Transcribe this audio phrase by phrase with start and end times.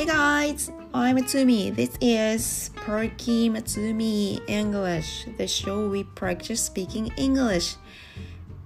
[0.00, 1.74] Hey guys, I'm Matsumi.
[1.74, 7.76] This is Perky Matsumi English, the show we practice speaking English.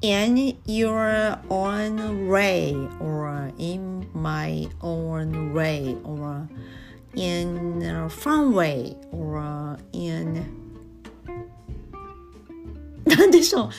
[0.02, 6.48] In your own way, or in my own way, or
[7.16, 10.46] in a fun way, or in
[13.06, 13.70] なんでしょう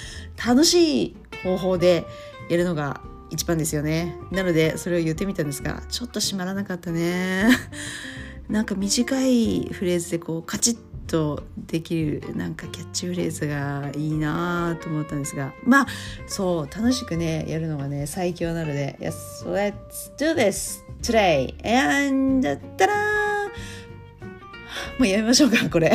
[0.48, 2.06] 楽しい方法で
[2.50, 4.17] やるのが 一番ですよね。
[4.31, 7.49] なのでそれを言ってみたんですがちょっと閉まらなかったね。
[8.49, 10.77] なんか短いフレーズでこうカチッ
[11.07, 15.53] とできるなんかキャッチフレーズがいいなと思ったんですが。
[15.65, 15.87] まあ
[16.27, 19.13] そう楽しくねやるのがね最強なので Yes,
[19.47, 19.75] let's
[20.19, 21.55] do this today.
[21.65, 22.95] And たら
[24.99, 25.89] もうやめましょうかこれ。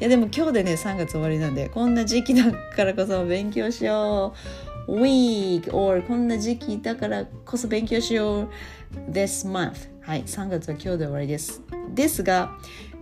[0.00, 4.34] いやでも今日でね3月終わりなんでこんな時期だからこそ勉強しよ
[4.68, 4.71] う。
[4.86, 8.48] Week or こんな時期だからこそ勉強しよう。
[9.10, 9.88] This month.
[10.02, 10.24] はい。
[10.24, 11.62] 3月は今日で終わりです。
[11.94, 12.56] ですが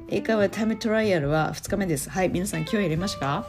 [0.08, 2.10] 英会話タイムトライアルは2日目です。
[2.10, 2.28] はい。
[2.28, 3.46] 皆さん今日やりましたか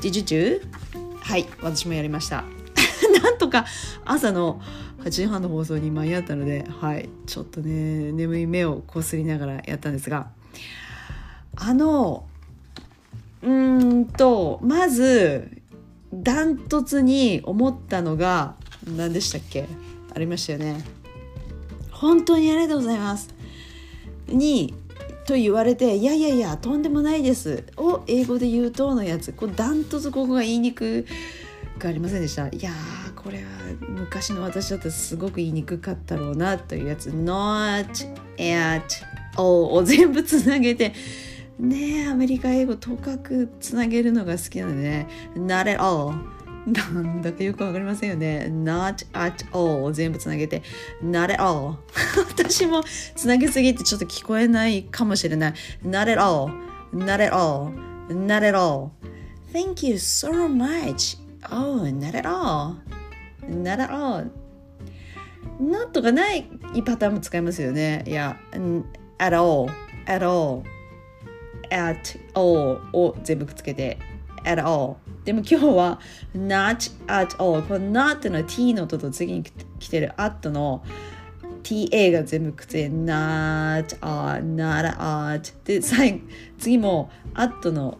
[0.00, 1.20] ？Did you do?
[1.20, 1.46] はい。
[1.62, 2.44] 私もやりました。
[3.22, 3.66] なんとか
[4.04, 4.60] 朝の
[5.00, 7.08] 8時半の放送に間に合ったのではい。
[7.26, 10.28] ちょっとね眠い目をこすりながらやったんですが。
[11.56, 12.26] あの
[13.42, 15.62] うーんとまず
[16.22, 18.54] ダントツに思ったのが
[18.96, 19.66] 何でしたっけ？
[20.14, 20.84] ありましたよね。
[21.90, 23.34] 本当にありがとうございます。
[24.28, 24.74] に
[25.26, 29.32] と言われて「いやいやいやとんでもないです」を英語で言うとのやつ。
[29.32, 31.06] こうダントツここが言いにく
[31.78, 32.48] くありませんでした？
[32.48, 33.44] いやーこれは
[33.88, 37.86] 昔の私だったらすごく言いにくかったろうなというやつ「not
[38.36, 38.82] at
[39.36, 40.92] all」を全部つなげて
[41.58, 46.14] ねえアメリカ英語とかくつなげるのが好きなのでね「not at all」
[46.66, 48.46] なんだかよくわかりませんよね。
[48.50, 50.62] not at all を全部つなげて
[51.02, 51.76] not at all
[52.28, 52.82] 私も
[53.14, 55.54] つなげすぎてちょっと聞こえないかもしれない。
[55.84, 56.50] not at all
[56.92, 57.70] not at all
[58.08, 58.90] not at all
[59.52, 61.18] thank you so much
[61.50, 62.76] oh not at all
[63.46, 64.30] not at all
[65.60, 66.44] なんとかない
[66.84, 68.02] パターンも使いますよね。
[68.06, 68.36] いや、
[69.18, 69.70] at all
[70.06, 70.64] at all
[71.70, 73.98] at all を全部くっつけて
[74.44, 76.00] at all でも今日は
[76.34, 79.42] not at all この not っていうのは t の音と次に
[79.78, 80.84] 来てる at の
[81.62, 86.20] ta が全部くっついて not at not at で最後
[86.58, 87.98] 次も at の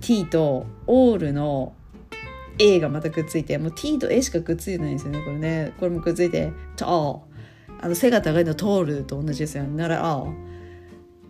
[0.00, 1.72] t と all の
[2.58, 5.72] a がまたくっついてもう t と a しかくっついてないんですよねこれね。
[5.78, 7.20] これもくっついて tall
[7.80, 10.32] あの背が高いの通ると同じですよ not at all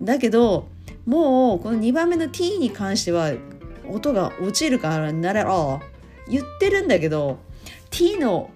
[0.02, 0.68] だけど
[1.08, 3.32] もうこの2番目の t に関しては
[3.88, 5.80] 音が落ちるからなれあ
[6.28, 7.38] 言ってるんだけど
[7.88, 8.50] t の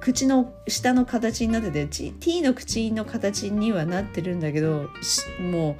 [0.00, 4.88] 口の下の形になってて t の口の形にはなってるんだけど
[5.52, 5.76] も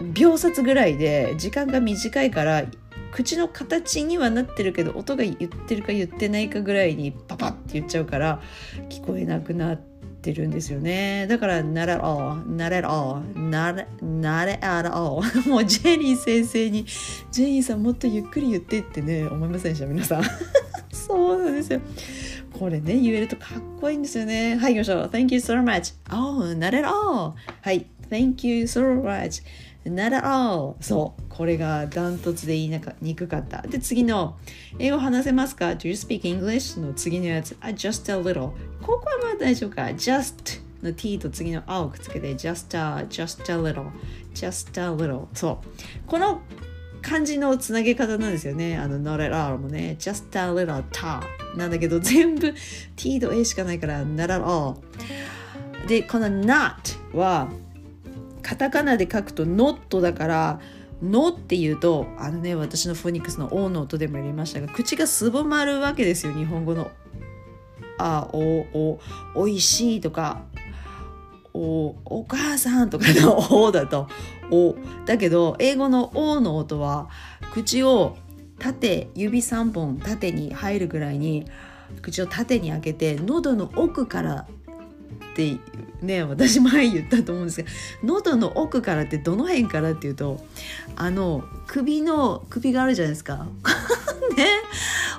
[0.00, 2.64] う秒殺ぐらいで時間が短いから
[3.12, 5.36] 口の形にはなってるけど音が言っ
[5.68, 8.40] てるか言ってないかぐらいにパパって言っちゃうから
[8.88, 9.95] 聞こえなくなって
[10.32, 11.26] ってるんですよね。
[11.28, 15.22] だから、not at all, not at all, not, not at all.
[15.48, 16.84] もうジェニー先生に、
[17.30, 19.86] ジェニーさんもっとゆっくり言ってってね、思いませんでした？
[19.86, 20.24] 皆さん。
[20.90, 21.80] そうなんですよ。
[22.58, 24.56] これね、言えるとかっこいいんですよね。
[24.56, 25.10] はい、行きましょう。
[25.12, 25.94] Thank you so much.
[26.10, 27.34] Oh, not at all.
[27.62, 29.42] はい、Thank you so much.
[29.84, 30.74] Not at all.
[30.80, 31.22] そう。
[31.28, 33.62] これがダントツで言いにくかった。
[33.62, 34.36] で、次の、
[34.78, 36.80] 英語話せますか ?Do you speak English?
[36.80, 37.56] の次のやつ。
[37.60, 38.50] あ、just a little.
[38.86, 39.82] ここはまあ大丈夫か。
[39.82, 43.90] just の t と次のあをくっつけて just a, just a little,
[44.32, 45.26] just a little.
[45.34, 45.66] そう。
[46.06, 46.42] この
[47.02, 48.76] 漢字のつなげ方なんですよね。
[48.76, 49.96] あの not at all もね。
[49.98, 51.20] just a little ta
[51.56, 52.54] なんだけど全部
[52.94, 54.76] t と a しかないから not at all
[55.88, 57.48] でこの not は
[58.42, 60.60] カタカナで書くと not だから
[61.02, 66.90] のっていうとあのね私のフォニックスの O の音でもやりましたが口がすぼまるわけですよ日本語の
[67.98, 68.38] あお
[68.72, 69.00] お
[69.34, 70.42] おいしいとか
[71.54, 74.08] おお母さんとかの「お」だと
[74.50, 74.76] 「お」
[75.06, 77.08] だけど英語の「お」の音は
[77.52, 78.16] 口を
[78.58, 81.46] 縦指3本縦に入るぐらいに
[82.02, 84.46] 口を縦に開けて喉の奥から
[85.32, 85.56] って
[86.02, 87.62] ね私前言ったと思うんですけ
[88.02, 90.44] ど喉の奥からってどの辺からっていうと
[90.96, 93.46] あの首の首があるじゃないですか。
[94.36, 94.46] ね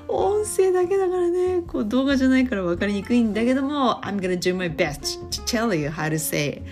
[0.10, 1.62] 音声だけだからね。
[1.68, 6.64] こう動画じゃないから分かりにくいんだけども I'm gonna do my best to tell you how to say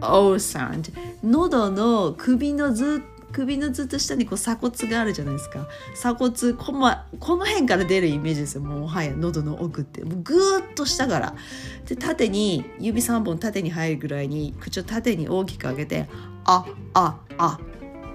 [0.00, 0.92] O sound.
[1.22, 3.02] 喉の首のず
[3.32, 5.66] 首のずっと下にこう鎖骨があるじゃないですか。
[5.94, 8.62] 鎖骨こ,、ま、この辺から出るイメージですよ。
[8.62, 10.02] もうはや喉の奥って。
[10.04, 11.34] もうぐーっと下から。
[11.86, 16.08] で縦に指3本縦に入るぐらいに口を縦に大きく開けて
[16.44, 16.64] あ
[16.94, 17.58] ああ。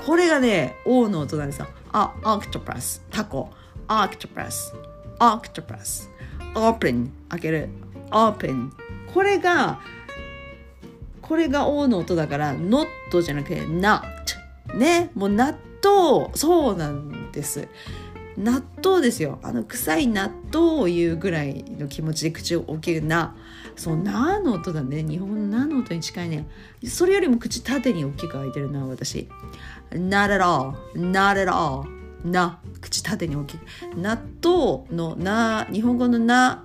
[0.05, 1.67] これがね O の音なんですよ。
[1.91, 3.03] あ octopus。
[3.11, 3.51] タコ。
[3.89, 4.73] octopus
[5.19, 6.09] octopus
[6.55, 7.69] open 開ける。
[8.11, 8.71] オープン
[9.13, 9.79] これが
[11.21, 12.87] これが O の音だから not
[13.21, 14.01] じゃなくて not.
[14.75, 15.09] ね。
[15.15, 16.29] もう納豆。
[16.35, 17.67] そうなんです。
[18.37, 19.39] 納豆ですよ。
[19.43, 23.35] あの臭い納豆を言うぐらいの気持ちで口を大きくな。
[23.75, 25.03] そうなの音だね。
[25.03, 26.47] 日本のなの音に近いね。
[26.85, 29.27] それよりも口縦に大きく開いてるな私。
[29.91, 30.73] Not at all.
[30.95, 32.02] Not at all.
[32.23, 33.65] な口縦に大きく
[33.95, 36.63] 納豆のな日本語のな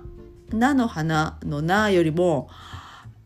[0.51, 2.49] なの花のなよりも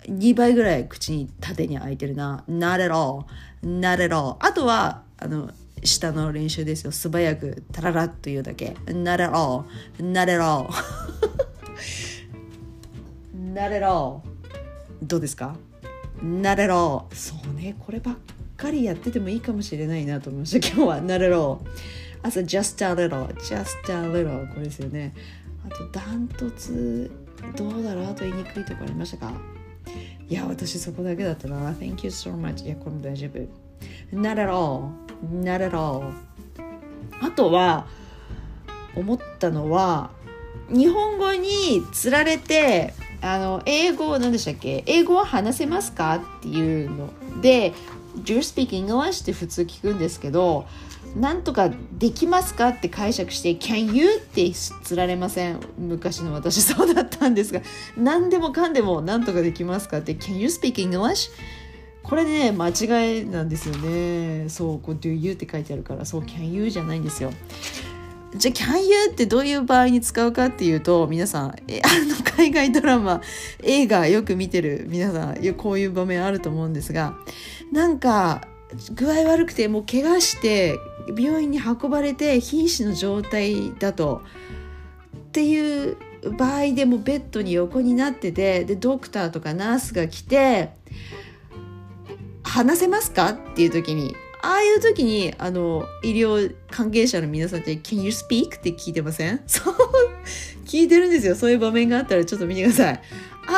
[0.08, 2.44] 2倍ぐらい口に縦に開いてるな。
[2.50, 3.26] not at all
[3.64, 5.50] not at all あとはあの
[5.84, 6.92] 下の練習ですよ。
[6.92, 8.76] 素早くタララッと言うだけ。
[8.86, 9.66] not at all
[10.00, 10.68] not at all
[13.54, 14.22] not at all
[15.02, 15.56] どうですか
[16.22, 17.76] ？not at all そうね。
[17.80, 18.16] こればっ
[18.58, 20.68] かりやっててもいいかもしれないなと思いました。
[20.68, 21.34] 今日は not at
[22.24, 25.14] all 朝 just a little just a little これですよね。
[25.66, 27.12] あとダントツ
[27.56, 28.06] どうだろう？
[28.06, 29.34] あと言いにくいとこありましたか？
[30.30, 31.72] いや私そこだけだったな。
[31.74, 33.40] Thank you so much いやこれも大丈夫。
[34.16, 34.90] Not at all.
[35.32, 36.12] Not at all.
[37.22, 37.88] あとは
[38.96, 40.12] 思ったのは
[40.70, 44.84] 日本語につられてあの英語何でしたっけ？
[44.86, 46.16] 英語は話せますか？
[46.40, 47.74] っていうので
[48.18, 49.24] Do you speak English?
[49.24, 50.66] って普通聞くんですけど
[51.16, 54.18] なんとかできますかって解釈して Can you?
[54.18, 57.62] ってつられません昔の私そうだったんですが
[57.96, 61.30] 何でもかんでもなんとかできますかって Can you speak English?
[62.02, 65.34] これね間違いなんですよねそうこう Do you?
[65.34, 66.70] って書いてあるからそう Can you?
[66.70, 67.32] じゃないんですよ
[68.36, 69.12] じゃあ Can you?
[69.12, 73.22] ってどういう場合に使うかっていうと皆さんえあの海外ドラマ
[73.62, 77.16] 映画よく見てる皆さんこういう場面あると思うんですが
[77.72, 78.48] なんか
[78.94, 84.22] 具合悪くてもう怪我して病院に運ばれて瀕死の状態だと
[85.18, 85.98] っていう
[86.38, 90.70] 場合でもベッドに横になっててでドクターとかナースが来て
[92.44, 99.42] 「話せますか?」っていう時にああいう時にあの医療関係者の皆さんって「Can you speak?」って聞いてません？
[99.48, 99.76] そう
[100.66, 103.00] 聞いてるんですよそういう場面があったらちょっと見てくださいあ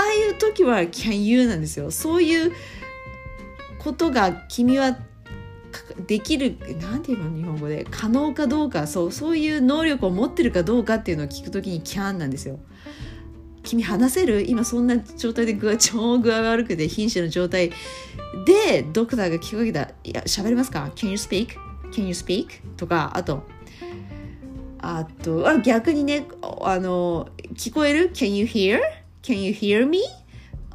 [0.10, 2.52] あいう時は「Can you?」なんですよそういう
[3.80, 4.98] ことが君は
[6.07, 12.60] できる何て言うの日本語で可能かどうかそうそういう能力を持ってるかどうかっていうのを聞くときにキャンなんですよ。
[13.63, 14.44] 君話せる？
[14.48, 17.72] 今そんな状態で具合超具合悪くて瀕死の状態
[18.45, 21.50] でドクターが聞くわけだ「いや喋れますか ?Can you speak?
[21.92, 23.44] Can you speak?」とかあと
[24.77, 26.27] あとあ逆にね
[26.62, 28.80] あの聞こえる ?Can you hear?
[29.24, 30.00] Can you hear me?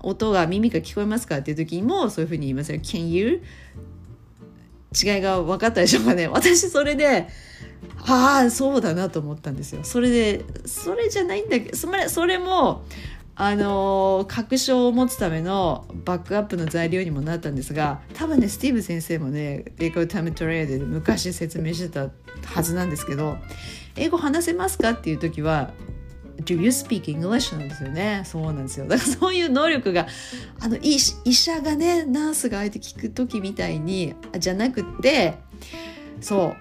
[0.02, 1.38] 音が耳が聞こえますか？
[1.38, 2.78] っていう時にもそういうふうに言いますよ。
[2.78, 3.42] Can you?
[4.94, 6.26] 違いが分かったでしょうかね。
[6.32, 7.28] 私それで、
[8.06, 9.80] ああ、そうだなと思ったんですよ。
[9.84, 12.84] それで、それじゃないんだけど、それそれも、
[13.42, 22.10] あの確証を持つためのバックアップの材料にもなったんですが多分ねスティーブ先生もね英語タイムトレーで昔説明してた
[22.44, 23.38] はずなんですけど
[23.96, 25.70] 英語話せますかっていう時は
[26.44, 27.56] Do you speak English?
[27.56, 28.22] なんですよね。
[28.24, 28.86] そうなんですよ。
[28.86, 30.06] だから そういう能力が、
[30.60, 35.34] あの、医者がね、ナースが相手聞く時みたいに、じゃなくて、
[36.20, 36.54] そ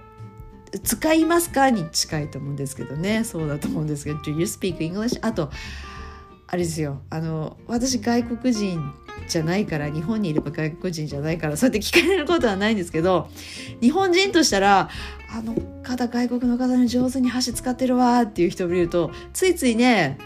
[0.74, 3.24] う、使いますかに近いと思うんですけどね。
[3.24, 5.18] そうだと思うんですけど、Do you speak English?
[5.22, 5.52] あと、
[6.52, 7.02] あれですよ。
[7.12, 8.82] あの、私外国人
[9.28, 13.30] じゃないから日本にいれば外国人じゃないからそうやって聞かれることはないんですけど
[13.82, 14.90] 日本人としたら
[15.32, 15.54] あの
[15.84, 20.18] 方外国の方に上手に箸使ってるわっていう人を見るとついついね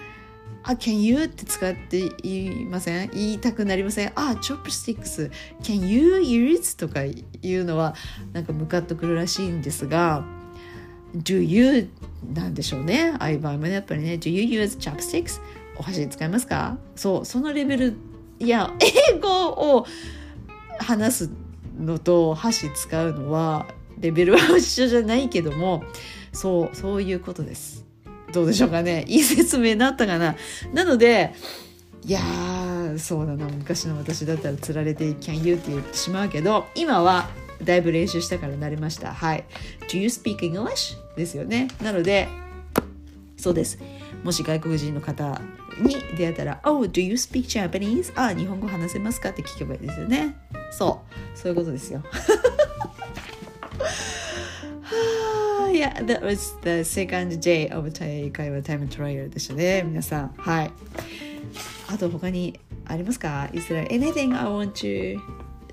[0.64, 1.24] あ、can you?
[1.24, 3.10] って使って言いません？
[3.12, 4.14] 言いたくなりません？
[4.16, 5.30] あ、チョップスティックス
[5.62, 6.80] can you use?
[6.80, 7.26] とかい
[7.56, 7.96] うのは
[8.32, 10.24] なんかムカッとくるらしいんですが
[11.14, 11.90] do you?
[12.34, 15.42] なんでしょうねああいう場合もねやっぱりね do you use chopsticks?
[15.78, 16.78] お箸使いますか？
[16.96, 17.98] そうそのレベル
[18.40, 18.72] いや
[19.10, 19.86] 英語を
[20.80, 21.30] 話す
[21.80, 23.68] のと箸使うのは
[24.00, 25.84] レベルは一緒じゃないけども
[26.32, 27.86] そうそういうことです。
[28.34, 29.06] どうでしょうかね？
[29.08, 30.36] いい説明になったかな？
[30.74, 31.34] なので
[32.06, 32.20] いや
[32.98, 33.46] そうだな。
[33.46, 37.30] 昔の私だったらつられて「Can you?」って言ってしまうけど今は
[37.64, 39.14] だいぶ練習したからなりました。
[39.14, 39.46] はい。
[39.90, 40.98] Do you speak English?
[41.16, 41.68] ですよね。
[41.82, 42.28] なので
[43.38, 43.80] そうです。
[44.24, 45.42] もし外国人の方
[45.80, 50.36] に出会ったら「Oh, do you speak Japanese?」あ、日本語話せますかって聞けばいいですよね。
[50.72, 51.02] そ
[51.36, 52.04] う、そういうことですよ。
[55.74, 60.34] yeah, that was the second day of 英会話タイムトライアルでしたね、皆さん。
[60.38, 60.72] はい。
[61.90, 65.20] あと他にありますか ?Is there anything I want to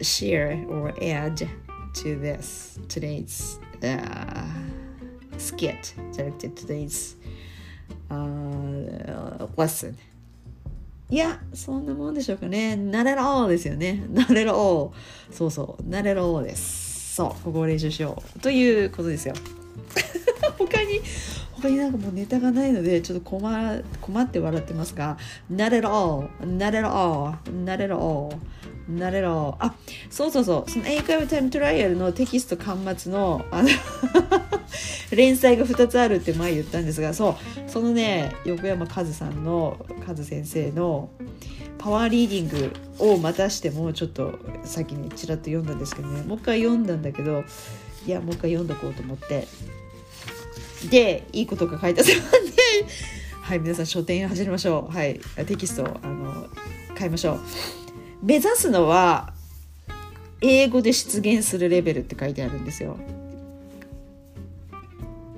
[0.01, 1.47] share or add
[1.95, 4.47] to this today's、uh,
[5.37, 7.17] skit じゃなくて today's、
[8.11, 9.95] uh, lesson?
[11.11, 12.77] いや、そんなもんでしょうかね。
[12.77, 14.05] なれろですよね。
[14.11, 14.93] なれろ
[15.33, 17.17] そうそう、なれろです。
[17.17, 18.39] そう、ここを練習しよう。
[18.39, 19.35] ということですよ。
[20.57, 21.01] 他 に
[21.61, 25.19] 他になんかもうネタがないのでちょっと困困って笑ってますが
[25.51, 28.33] 「なれろなれろなれろ
[28.89, 29.75] なれろ」あ
[30.09, 33.69] そうそうそうその英会話タイムトライアルのテキスト端末のあの
[35.13, 37.37] 連載が2つあるって前言ったんですがそ
[37.67, 41.11] うそのね横山和さんの和先生の
[41.79, 47.45] パワーリーディングをまたしてもちょっとさっきにちらっと読んだんですけどねもう一回読んだんだけど
[48.07, 49.47] いやもう一回読んどこうと思って。
[50.89, 52.31] でいいことが書いてあるので。
[53.51, 54.95] はい皆さん書店始めましょう。
[54.95, 56.47] はいテキストあの
[56.95, 57.41] 買いましょう。
[58.23, 59.33] 目指すのは
[60.41, 62.97] 英語で出現するレベルって書いてあるんですよ。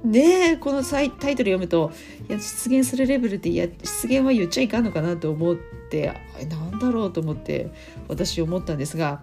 [0.04, 1.90] でこのタイトル読むと
[2.28, 5.56] いや出現するレベルっていや出現は言っちゃいかんのかなと思っ
[5.88, 6.12] て
[6.50, 7.70] なんだろうと思って
[8.08, 9.22] 私思ったんですが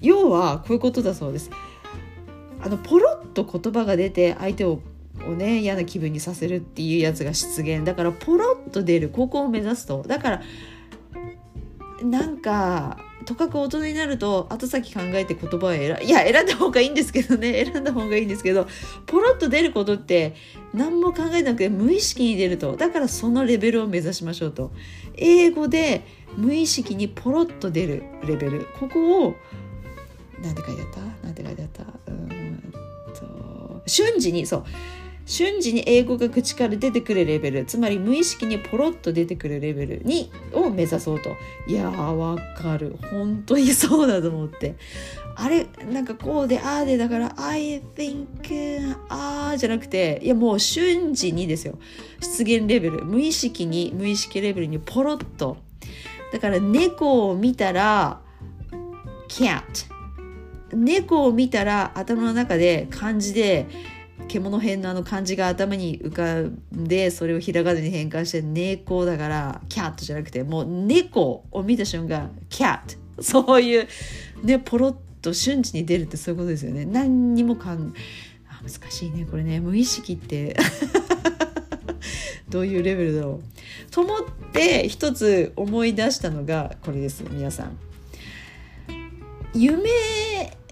[0.00, 1.50] 要はこういうことだそうです。
[2.62, 4.80] あのポロッと言葉が出て相手を
[5.28, 7.84] をね嫌な気分にさせるっていうやつが出現。
[7.84, 10.02] だからポロッと出るここを目指すと。
[10.06, 10.42] だから
[12.02, 18.66] なんかとかく大人になると後先考えて言葉を選いや選んだ方がいいんですけどね 選んだ方がいいんですけど
[19.06, 20.34] ポロッと出ることって
[20.74, 22.76] 何も考えなくて無意識に出ると。
[22.76, 24.72] だからそのレベルを目指しましょうと。
[25.16, 26.02] 英語で
[26.36, 28.66] 無意識にポロッと出るレベル。
[28.78, 29.34] ここを
[30.42, 31.00] 何て書いてあった？
[31.22, 31.84] 何て書いてあった？
[32.08, 32.74] うん
[33.14, 34.64] と瞬時にそう。
[35.26, 41.36] 瞬時に英語が口から出てくるレベルつまり無意識にポロッと出てくるレベルにを目指そうと。
[41.66, 42.96] いやーわかる。
[43.10, 44.74] 本当にそうだと思って。
[45.36, 51.78] あれなんかこうでああでだから「I think ああ」じゃなくていやもう瞬時にですよ。
[52.20, 53.04] 出現レベル。
[53.04, 55.56] 無意識に無意識レベルにポロッと。
[56.32, 58.20] だから猫を見たら
[59.28, 59.62] 「cat」
[60.74, 63.66] 猫を見たら頭の中で漢字で
[64.34, 73.88] 獣編のあの漢字が頭に浮かんでそれをひらがなに変換して猫だからキャットじゃなくてもう猫を見た瞬間キャットそういう
[74.42, 76.84] ねポロッと瞬時に出るってそういうことですよね。
[76.84, 77.94] 何にもかん
[78.48, 79.60] あ難しいねこれね。
[79.60, 80.56] 無意識って。
[82.50, 83.90] どういうレベルだろう。
[83.90, 84.20] と思っ
[84.52, 87.78] て一つ思い出したのがこれです皆さん。
[89.54, 89.88] 夢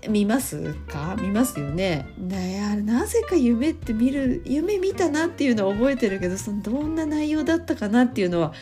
[0.08, 1.16] 見ますか？
[1.20, 2.06] 見ますよね？
[2.18, 8.52] ななぜか夢って見る夢見たなっていうのは覚えてるけどそのどんな内容だったかなっていうのは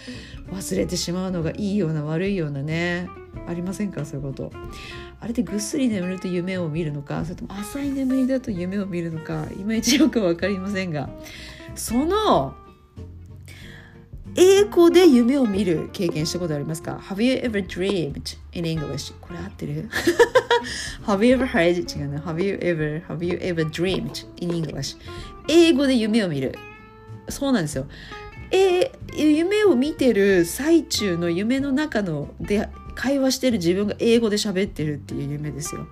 [0.53, 3.09] 忘れてしまうのがいいような悪いようなね
[3.47, 4.05] ありませんか？
[4.05, 4.53] そういうこと。
[5.21, 7.25] あれってぐっすり眠ると夢を見るのか？
[7.25, 9.47] それとも浅い眠りだと夢を見るのか？
[9.59, 11.09] いまいちよく分かりませんが。
[11.75, 12.55] その
[14.41, 19.13] 英語で夢を見る経験したことありますか ?Have you ever dreamed in English?
[19.21, 19.89] これ合ってる
[21.07, 21.99] ?Have you ever heard?
[21.99, 22.21] 違うな。
[22.21, 24.97] Have you ever, have you ever dreamed in English?
[25.49, 26.55] 英語で夢を見る。
[27.29, 27.87] そうなんですよ。
[28.51, 35.87] えー、夢を見てる最中の夢の中ので会話してる自分が英語で喋ってるっていう夢ですよ。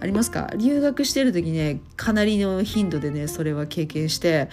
[0.00, 0.50] ありますか？
[0.56, 4.48] 留学してる時ねかなりの頻度でねそれは経験して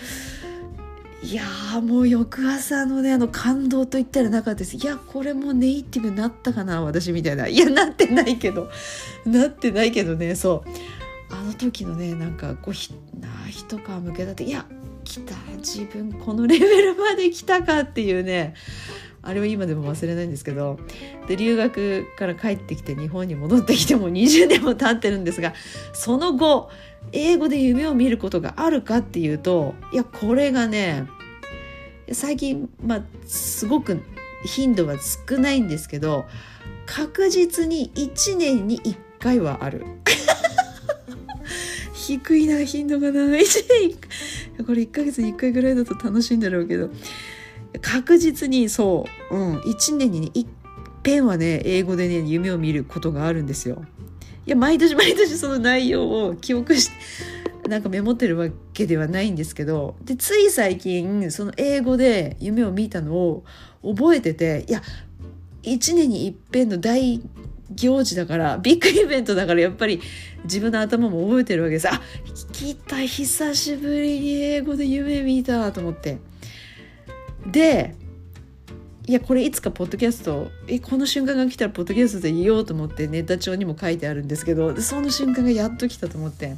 [1.27, 1.43] いや
[1.81, 4.77] もう翌朝のねあの感動といったらなかったです。
[4.77, 7.49] いやこれもネイティブなったかな私みたいな。
[7.49, 8.69] いやなってないけど。
[9.25, 11.33] なってないけどねそう。
[11.33, 14.65] あの時のねなんかこうひな一皮向けたっていや
[15.03, 18.53] 来た自分このレベルまで来たかっていうね
[19.21, 20.79] あれは今でも忘れないんですけど。
[21.27, 25.53] で留学から帰ってきて日本に戻ってきても20年も経ってるんですが
[25.91, 26.69] その後
[27.11, 31.05] 英語で夢を見ることがあるかっていうといやこれがね
[32.11, 34.01] 最近まあすごく
[34.45, 36.25] 頻度は少ないんですけど
[36.85, 39.85] 確実に1年に1回はある。
[41.93, 43.35] 低いな頻度がな1
[44.57, 46.89] 年これ1ヶ月に1回ぐらいだと楽しいんだろうけど。
[47.81, 50.47] 確実にそう、うん、1年に、ね、1
[51.03, 53.83] 遍はね英語でね夢を見ることがあるんですよ。
[54.45, 56.95] いや毎年毎年その内容を記憶して
[57.67, 63.43] なんかメモってるわけではないんですけどでつい最近その英語で夢を見たのを
[63.83, 64.81] 覚えてていや
[65.63, 67.21] 1年に一遍の大
[67.71, 70.01] 行事だからビッグイベントだからやっぱり
[70.43, 71.89] 自分の頭も覚えてるわけです。
[71.89, 72.01] あ
[72.53, 76.17] 聞いた久しぶりに英語で夢見たと思って。
[77.45, 77.95] で
[79.05, 86.55] いやこれいつかポッドキャストえこの瞬間が来たらポッドキャストで言おうと思ってネタ帳にも書いてあるんですけどその瞬間がやっと来たと思って。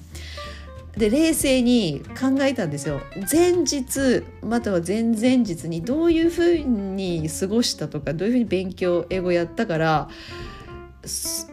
[0.99, 2.99] で冷静に考えたんですよ。
[3.31, 10.09] 前日または前々日にどういうふうに過ごしたとかどういうふうに勉強英語やったから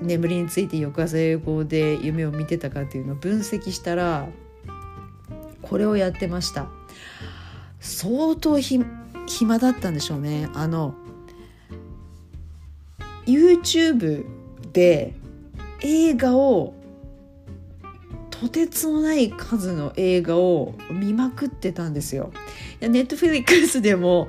[0.02, 4.28] 眠りについて翌朝英語で夢を見てたかっていうのを分析したら
[5.62, 6.68] これをやってました。
[7.80, 8.84] 相当ひ
[9.28, 10.48] 暇だったんでしょうね。
[10.54, 10.94] あの
[13.26, 14.26] YouTube
[14.72, 15.14] で
[15.80, 16.74] 映画を
[18.40, 22.32] とてつもない数の映画を見まくってたんですよ。
[22.80, 24.28] ネットフィリックスでも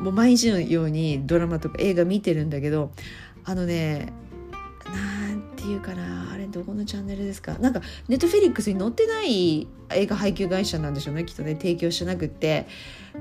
[0.00, 2.90] もう毎日のようにドラマとか映画見てるんだけど
[3.44, 4.12] あのね
[4.84, 7.56] なんていうかなあれどこのチャンネルですか？
[7.58, 12.66] なんかネットフィリックスに載ってない映画配給会社なんでしょうねきっとね提供してなくって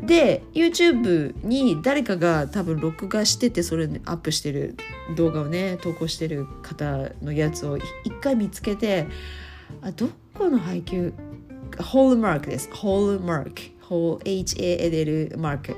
[0.04, 4.76] で YouTube に誰かが多分録画しててそれアップしてる
[5.16, 7.86] 動画をね投稿してる方のやつを一
[8.22, 9.08] 回見つけて
[9.82, 11.14] あどこの配給？
[11.80, 12.70] ホールマークです。
[12.74, 13.52] ホールマーク
[13.86, 15.78] HALL マーク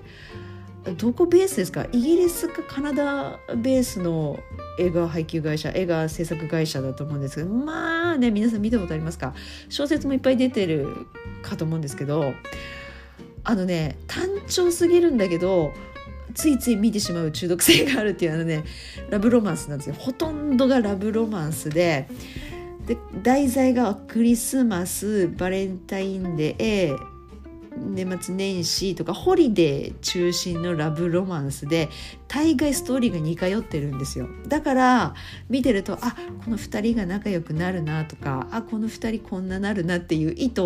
[0.97, 1.85] どこベースですか？
[1.91, 4.39] イギリスかカナダベースの
[4.79, 7.49] 映画配給会社映画制作会社だと思うんですけど。
[7.49, 9.33] まあね皆さん見たことありますか？
[9.69, 11.07] 小説もいっぱい出てる
[11.43, 12.33] かと思うんですけど。
[13.43, 15.73] あのね単調すぎるんだけど
[16.35, 18.63] ついつい見てしまう中毒性があるっていうのね
[19.09, 19.95] ラブロマンスなんですよ。
[19.97, 22.07] ほとんどがラブロマンスで
[22.91, 26.97] で題材がクリスマスバレンタインデー
[27.77, 31.87] 年末年始とかホリデー中心のラブロマンスで
[32.27, 34.27] 大概ストーリーが似通ってるんですよ。
[34.47, 35.13] だから
[35.49, 40.63] 見てるとあこの2人が仲良くなるなとかあこの2人こんななるなっていう意図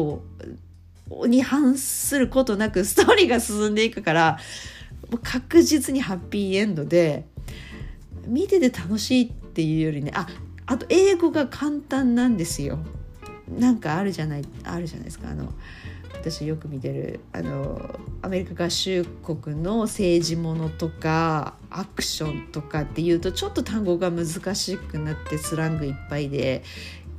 [1.27, 4.39] に反することなくストーリーが進んでいくから
[5.21, 7.27] 確実にハッピーエンドで
[8.25, 10.27] 見てて楽しいっていうよりねあ
[10.67, 12.79] あと英語が簡単なんですよ。
[13.47, 15.29] なんかあるじゃないあるじゃないですか。
[15.29, 15.53] あの
[16.13, 26.63] 私よく見てるあのアメリカ合衆国の政治ものとかアクションとかっていうとちょっと単語が難しくなってスラングいっぱいで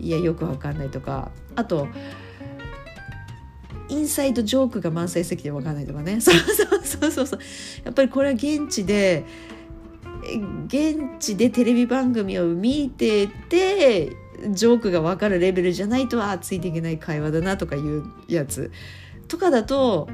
[0.01, 1.31] いやよくわかんないとか。
[1.55, 1.89] あと
[3.89, 6.21] インサイドジョークが満載すぎてわかんないとかね。
[6.21, 7.41] そうそうそうそうそう。
[7.85, 9.25] やっぱりこれは現地で
[10.67, 14.17] 現地でテレビ番組を見てて
[14.51, 18.71] ジョークが分かるレベルじゃないとはついていけない会話だなとかいうやつ
[19.29, 20.09] とかだと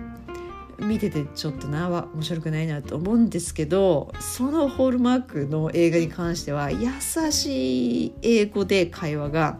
[0.79, 6.89] 見ててちょっとな面白くないなと思うんですけどそのホールマークの映画に関しては優
[7.31, 9.59] しい英語で会話が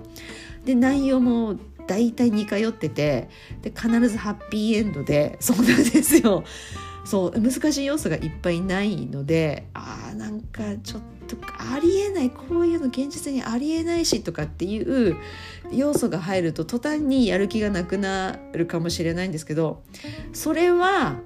[0.65, 3.29] で内容も大体似通ってて
[3.61, 6.45] で必ずハッピーエンドでそうなんですよ。
[7.05, 15.17] そう難しい要素がいっぱいないのであーなんかちょっとありえないこういうの現実にありえないしとかっていう
[15.73, 19.83] 要素が入ると途端にやる気がなくなるかもしれないんですけど
[20.33, 21.17] それは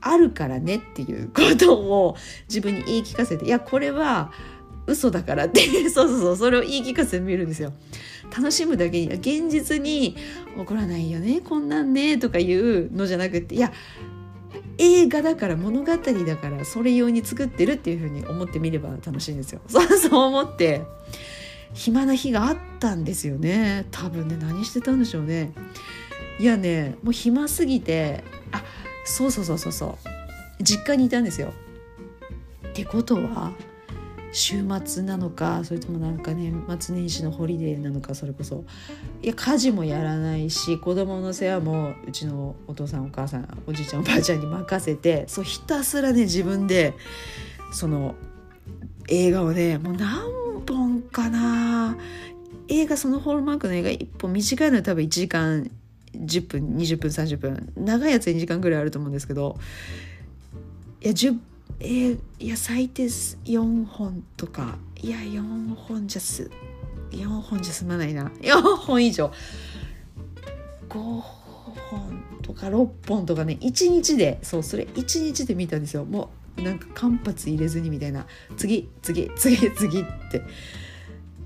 [0.00, 2.16] あるからねっていうことを
[2.48, 4.32] 自分に言い聞かせていやこれは
[4.86, 7.72] 嘘だからって そうそうそうそれを言い聞かせてみるんですよ。
[8.34, 10.14] 楽しむだけに現実に
[10.56, 13.72] 起こらないよねこんなんねとかいうのじゃなくていや
[14.78, 19.60] 映画だから物語だからそれ用に作ってるっていう風に思ってみれば楽しいんですよ。
[19.68, 20.82] そう思って
[21.72, 25.52] 暇な日があったんですよね多分ね何してたんでしょうね。
[26.38, 28.62] いやねもう暇すぎてあ
[29.04, 29.98] そうそうそうそうそ
[30.58, 31.52] う実家にいたんですよ。
[32.68, 33.52] ってことは
[34.32, 38.64] 週末なのかそれともなんか年末年始のホリデーなのかそれこそ。
[39.22, 46.94] いや家事もやらないし子供の世話もうちのお父さんお母さんおじいちゃんおばあちゃんに任せてそうひたすらね自分で
[47.72, 48.14] その
[49.08, 50.30] 映画をねもう何
[50.66, 51.96] 本かな
[52.68, 55.70] 映画そのホールマークの映画1本短いの多分1時間
[56.14, 59.58] 10分20分30分長いやつ2時間ぐらいあると思うんですけど
[61.02, 61.36] いや10
[61.80, 64.76] えー、いや最低4本とか。
[65.02, 66.50] いや4本じゃす
[67.10, 68.30] 4本じゃ済まないな。
[68.40, 69.32] 4本以上。
[70.88, 76.04] 5本とか6本とかね1日でそうそれ1日で見たんですよ。
[76.04, 78.26] もうなんか間髪入れずにみたいな。
[78.56, 80.42] 次次次次って。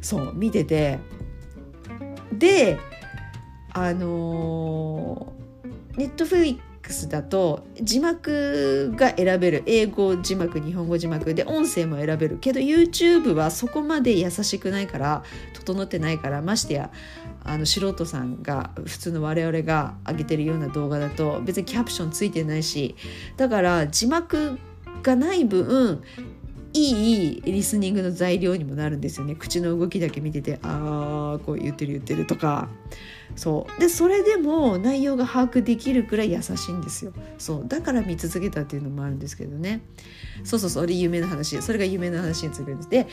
[0.01, 0.99] そう見てて。
[2.33, 2.79] で
[3.73, 5.33] あの
[5.97, 9.63] ネットフリッックスだと字幕が選べる。
[9.67, 16.91] 英語字幕日本語字幕で音声も選べるけど YouTube はそこまで優しくないから整ってないからましてや
[17.43, 22.95] あの素人さんが普通の我々が上げてるような動画だと別にキャプションついてないし
[23.37, 24.59] だから字幕
[25.03, 26.03] がない分
[26.77, 29.37] いいリスニングの材料にもなるんですよね。
[29.37, 32.69] 口の動きだけ見ててああこう言ってる言ってるとか。
[33.37, 33.81] そう。
[33.81, 37.13] でそれでも内容が把握できるくらい優しいんですよ。
[37.39, 37.65] そう。
[37.69, 39.83] だから見続けたっていうのもあるんですけどね。
[40.43, 41.63] そうそうそれ有名な話。
[41.63, 42.91] それが有名な話についてるんです。
[42.91, 43.07] で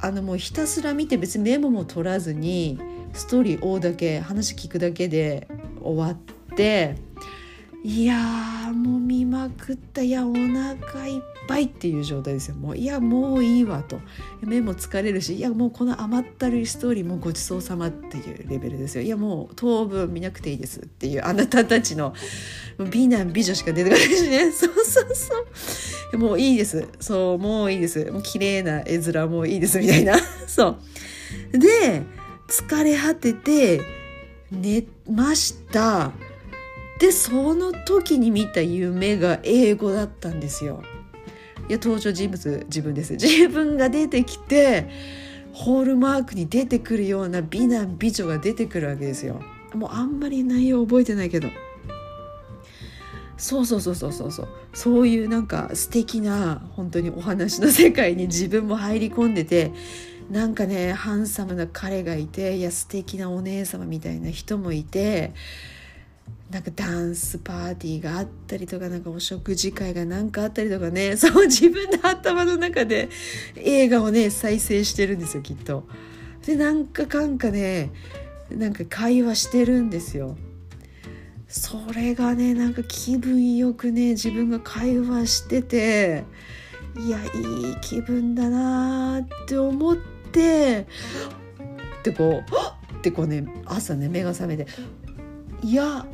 [0.00, 2.78] あのもうひたすら見て別にメモも取らずに
[3.12, 5.46] ストーリー追うだけ話聞くだけで
[5.82, 6.96] 終わって
[7.84, 10.00] いやもう見まくった。
[10.00, 12.54] いやお腹いっぱいっていう状態ですよ。
[12.54, 14.00] もういやもういいわと。
[14.40, 19.02] 目も疲れるしいやもうこの甘ったるいストーリーもごちそうさまっていうレベルですよ。
[19.02, 22.14] いやもう当分見なくていいですっていうあなたたちの
[22.78, 24.52] 美男美女しか出てこないしね。
[24.54, 25.34] そうそうそ
[26.12, 26.18] う。
[26.18, 26.86] もういいです。
[27.00, 28.04] そうもういいです。
[28.12, 30.16] もう綺麗な絵面もういいですみたいな。
[30.46, 30.78] そ
[31.52, 31.58] う。
[31.58, 32.02] で
[32.46, 33.80] 疲れ果てて
[34.52, 36.12] 寝ました。
[37.00, 40.84] でその時に見た夢が英語だったんですよ。
[41.70, 43.12] いや登場人物自分です。
[43.12, 44.90] 自分が出てきて
[45.52, 49.40] ホールマークに出てくるような美男美女が出てくるわけですよ。
[49.72, 51.48] もうあんまり内容覚えてないけど。
[53.36, 54.48] そうそうそうそうそうそう。
[54.72, 59.70] そういうなんか素敵な本当にお話の世界に 自分も入り込んでて
[60.28, 65.34] なんかねハンサムな彼がいていや素敵なお姉様みたいな人もいて
[66.50, 73.08] なんかダンスパーティーがあったりとかなんかお食事会が何かあったりとかね そう自分の頭の中で
[73.56, 75.84] 映画をね再生してるんですよきっと。
[76.44, 77.90] でなんかかんかね
[78.50, 80.36] なんか会話してるんですよ。
[81.46, 86.24] それがねなんか気分よくね自分が会話してて
[86.96, 90.86] いやいい気分だなって思って
[92.02, 94.66] でこう ってこうね朝ね目が覚めて
[95.62, 96.06] いや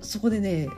[0.00, 0.68] そこでね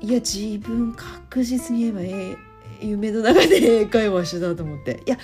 [0.00, 2.36] いや自分確実に言えばえ
[2.80, 5.18] 夢の中で英会話してたと思っていや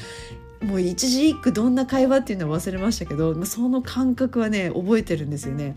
[0.63, 5.77] もう一字一句どんな会話っていうのは忘れましたけどその感覚はね覚えてるんですよね。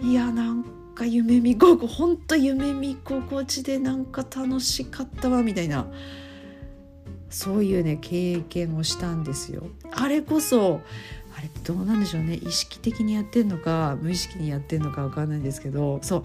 [0.00, 5.86] いやなんか夢見心ほんと夢見心地でなんか楽しかったわみたいな
[7.30, 9.62] そういうね経験をしたんですよ。
[9.92, 10.80] あれこそ
[11.36, 12.34] あれどうなんでしょうね。
[12.34, 15.98] 意識的にやってんのか無意識にやってんのか分かんないんですけど。
[16.02, 16.24] そう。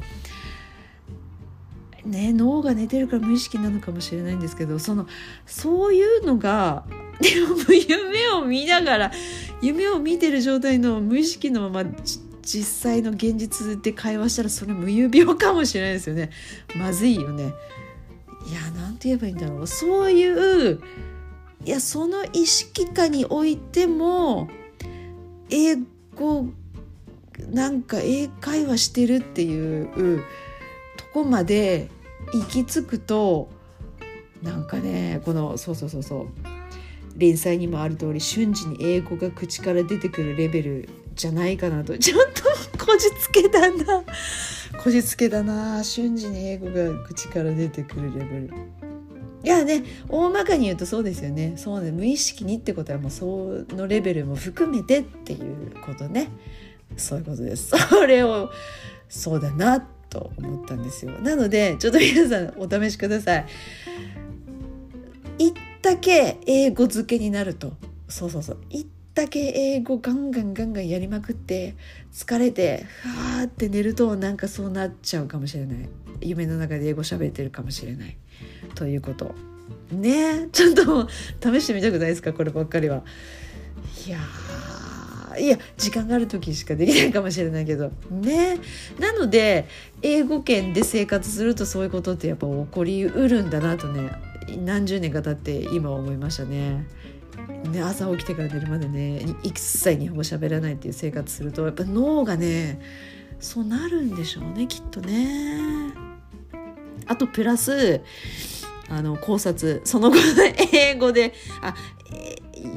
[2.07, 5.07] ね脳が寝てるから無意識なのかもしれないんですけどその
[5.45, 6.85] そういうのが
[7.19, 9.11] でも夢を見ながら
[9.61, 11.91] 夢を見てる状態の無意識のまま
[12.43, 16.29] 実際の現実で会話したらそれ無有病かもしれないですよね。
[16.77, 17.53] まずいよね。
[18.49, 19.67] いや何て言えばいいんだろう。
[19.67, 20.79] そういう
[21.65, 24.47] いやその意識下においても
[25.49, 25.77] 英
[26.15, 26.47] 語
[27.51, 30.23] なんか英会話してるっていう
[30.97, 31.89] とこまで
[32.33, 33.49] 行き着くと
[34.41, 36.27] なんかねこのそうそうそうそう
[37.17, 41.97] 連載にもある通り瞬時に英語が口から出てくるレベルじゃないかなと。
[41.99, 42.43] ちょっと
[42.85, 44.03] こじつけだな。
[44.83, 45.83] こじつけだな。
[45.83, 48.51] 瞬時に英語が口から出てくるレベル。
[49.47, 51.53] いやね大まかに言うとそうですよね。
[51.55, 51.91] そうね。
[51.91, 56.29] 無意識にってことはもうそのレベルも含めてっていうことね。
[56.97, 57.71] そういうことです。
[57.89, 58.49] それを
[59.07, 61.13] そうだなと思ったんですよ。
[61.13, 63.45] なのでちょっと皆さんお試しください。
[65.39, 67.73] 一だけ英語付けになると。
[68.09, 68.57] そうそうそう。
[68.69, 71.75] 一だけ英語ガンガンガンガンやりまくって
[72.13, 75.89] 疲れてふわーって寝るとなんかそうなっちゃうかもしれない。
[76.21, 78.17] 夢の中で英語喋ってるかもしれない。
[78.75, 79.35] ということ。
[79.91, 80.47] ね。
[80.53, 81.07] ちょっと
[81.41, 82.33] 試してみたくないですか？
[82.33, 83.03] こればっかりは。
[84.05, 84.17] いや
[85.39, 87.91] いや時間がある時しかできないかもしれないけど。
[88.09, 88.57] ね。
[88.99, 89.67] なので
[90.01, 94.11] 英語圏で生活するとそういうことってやっぱ起こりうるんだなとね
[94.65, 96.85] 何十年か経って今思いましたね。
[97.71, 102.79] ね、朝起きてから寝るまでね一切日本語喋らないっていう生活するとやっぱ脳がね
[103.39, 105.93] そうなるんでしょうねきっとね。
[107.05, 108.01] あとプラス
[108.89, 110.17] あの考察その後
[110.73, 111.75] 英語であ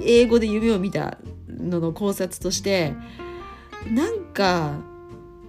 [0.02, 1.18] 英語で夢を見た
[1.48, 2.94] のの考察として
[3.90, 4.78] なんか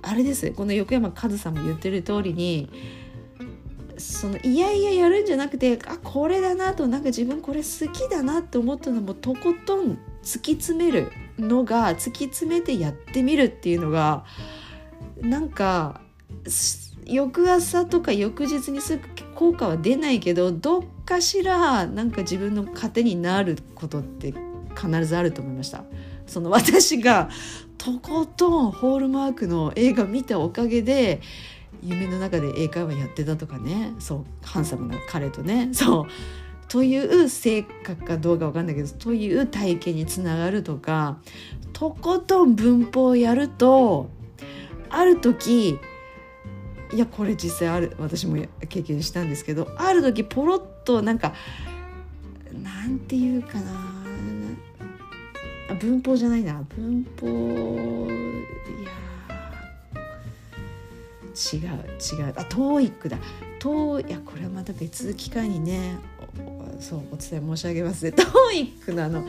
[0.02, 2.70] あれですこの横山和さんも言ってる通りに
[3.98, 14.26] そのいやいややるんじゃなくてあこれだなとなんか自分これ好きだなって思ったのもとことん突き詰めるのが突き詰めてやってみるっていうのが
[15.22, 16.02] なんか
[17.06, 19.04] 翌朝とか翌日にすぐ
[19.36, 24.34] 効果は出ないけどどっかしらなんか自分の糧になることって
[24.76, 25.84] 必ずあると思いました。
[26.28, 27.30] その私が
[27.78, 31.22] とことんホールマークの映画見たおかげで
[31.84, 33.94] 夢の中で英会話やってたとかね。
[34.00, 35.70] そうハンサムな彼とね。
[35.74, 36.06] そう。
[36.68, 41.18] という性格かどうかわかんないけどという体験につながるとか
[41.74, 44.10] とことん文法をやると
[44.92, 45.80] ある時
[46.94, 51.34] いやこれ実際ある私も経験したんですけどある時ポロッとなんか
[52.52, 53.72] なんていうかな
[55.80, 58.92] 文法じゃないな文法いや
[61.34, 62.34] 違う違う。
[62.36, 63.18] あ TOEIC だ。
[63.60, 65.98] トいやこれはまた別機会にね
[66.80, 68.12] そうお伝え申し上げますね。
[68.12, 69.24] TOEIC のあの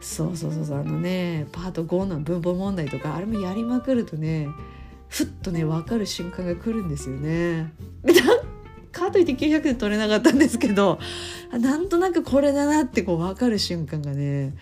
[0.00, 4.48] そうそうそうそうあのねパート5の文法問題とかあれもやりまくるとね
[5.10, 7.72] ふっとね分かる瞬間が来るんですよね。
[8.92, 10.98] かといって900点取れなかったんですけど
[11.52, 14.54] なんとなくこれだなってこう分かる瞬間がね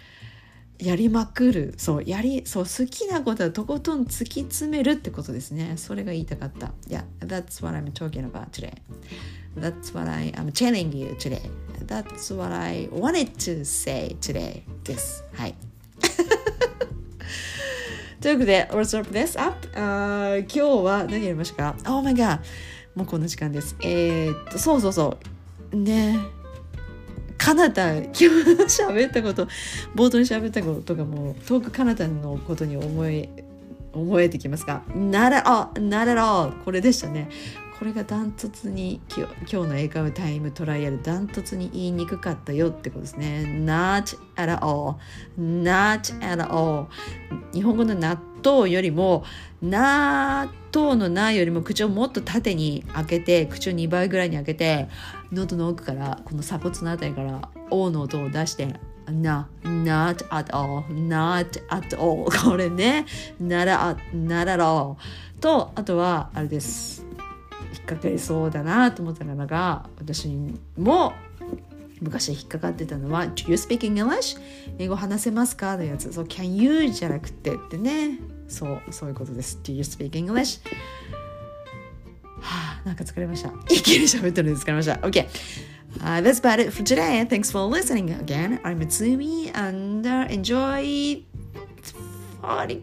[0.79, 1.75] やりまくる。
[1.77, 5.75] そうやりそう好きなことはとことん突き詰めるってことですね。
[5.77, 6.73] それが言いたかった。
[6.89, 8.73] Yeah that's what I'm talking about today.
[9.57, 11.43] That's what I am telling you today.
[11.87, 14.63] That's what I wanted to say today.
[14.85, 15.25] です。
[15.35, 15.55] はい。
[18.21, 19.69] ということで What's up this up?
[19.77, 22.41] あ今日は何やりましたか？Oh my god
[22.97, 23.77] もうこんな時間です。
[23.81, 25.19] えー、っとそうそうそ
[25.73, 25.77] う。
[25.77, 26.19] ね。
[27.37, 28.27] カナダ今日
[28.83, 29.47] 喋ったこと
[29.95, 33.29] 冒頭に喋ったこととかも遠くカナダのことに思い
[33.93, 37.29] 思えてきますか Not at all, not at all これでしたね。
[37.79, 43.45] これがダントツに今日の英会話タイムトライアルダントツに言いにくかったよってことですね。
[43.65, 44.97] Not at all.
[45.39, 46.87] Not at all.
[47.55, 49.25] 日本語の納豆よりも
[49.63, 54.89] 納豆のなよりも口をもっと縦に開けて口を2倍ぐらいに開けて
[55.31, 58.75] 喉の奥からこの鎖骨のあたりから「O」の音を出して
[59.13, 62.27] な、not at all, not at all.
[62.45, 63.07] これね、
[63.41, 64.99] なら、ならろ
[65.37, 67.08] うと、あとは、あれです。
[67.75, 70.29] 引っかかりそうだなと思ったのが、私
[70.77, 71.13] も
[72.01, 74.39] 昔引っかかってたのは、Do you speak English?
[74.79, 76.13] 英語話せますかのやつ。
[76.13, 76.89] そう、Can you?
[76.91, 78.19] じゃなくてってね。
[78.49, 79.59] そう、そういうことです。
[79.63, 80.61] Do you speak English?
[82.41, 83.53] はあ、なんか疲れました。
[83.69, 84.95] 一気に喋ってるんで疲れました。
[84.95, 85.27] OK。
[86.01, 87.27] Uh, that's about it for today.
[87.27, 88.61] Thanks for listening again.
[88.63, 91.25] I'm Mitsumi and uh, enjoy
[92.41, 92.81] falling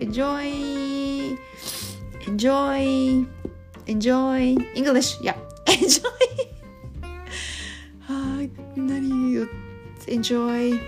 [0.00, 1.38] enjoy
[2.26, 3.26] enjoy
[3.86, 5.18] enjoy English.
[5.22, 6.10] Yeah, enjoy.
[10.10, 10.80] enjoy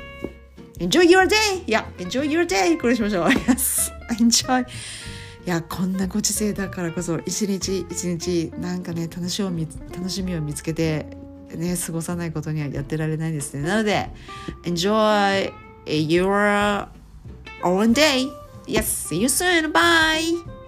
[0.80, 1.62] enjoy your day.
[1.66, 2.78] Yeah, enjoy your day.
[2.80, 3.26] これしましょう。
[3.28, 4.66] Yes, enjoy.
[5.44, 11.04] いやこんなご時世だからこそ一日一日なんかね楽しみ楽しみを見つけて
[11.52, 14.08] ね過ごさないことにはやってられないですねなので
[14.64, 15.52] enjoy
[15.84, 16.86] your
[17.64, 18.28] own day
[18.68, 20.61] yes see you soon bye